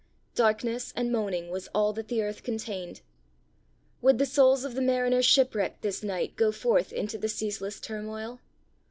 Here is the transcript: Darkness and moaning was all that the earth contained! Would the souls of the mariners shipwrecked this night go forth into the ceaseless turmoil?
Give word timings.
Darkness 0.33 0.91
and 0.95 1.11
moaning 1.11 1.51
was 1.51 1.67
all 1.75 1.93
that 1.93 2.07
the 2.07 2.23
earth 2.23 2.41
contained! 2.41 3.01
Would 4.01 4.17
the 4.17 4.25
souls 4.25 4.65
of 4.65 4.73
the 4.73 4.81
mariners 4.81 5.27
shipwrecked 5.27 5.83
this 5.83 6.01
night 6.01 6.35
go 6.35 6.51
forth 6.51 6.91
into 6.91 7.19
the 7.19 7.29
ceaseless 7.29 7.79
turmoil? 7.79 8.39